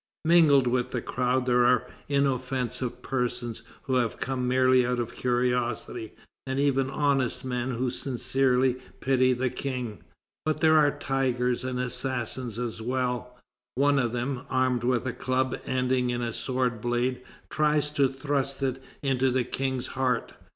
Mingled 0.25 0.65
with 0.65 0.89
the 0.89 0.99
crowd 1.03 1.45
there 1.45 1.63
are 1.63 1.85
inoffensive 2.09 3.03
persons, 3.03 3.61
who 3.83 3.93
have 3.97 4.19
come 4.19 4.47
merely 4.47 4.83
out 4.83 4.99
of 4.99 5.13
curiosity, 5.15 6.13
and 6.47 6.59
even 6.59 6.89
honest 6.89 7.45
men 7.45 7.69
who 7.75 7.91
sincerely 7.91 8.77
pity 8.99 9.31
the 9.33 9.51
King. 9.51 10.01
But 10.43 10.59
there 10.59 10.75
are 10.75 10.97
tigers 10.97 11.63
and 11.63 11.79
assassins 11.79 12.57
as 12.57 12.81
well. 12.81 13.37
One 13.75 13.99
of 13.99 14.11
them, 14.11 14.41
armed 14.49 14.83
with 14.83 15.05
a 15.05 15.13
club 15.13 15.59
ending 15.67 16.09
in 16.09 16.23
a 16.23 16.33
sword 16.33 16.81
blade, 16.81 17.21
tries 17.51 17.91
to 17.91 18.07
thrust 18.09 18.63
it 18.63 18.81
into 19.03 19.29
the 19.29 19.43
King's 19.43 19.85
heart. 19.89 20.33